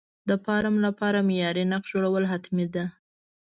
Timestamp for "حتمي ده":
2.31-2.85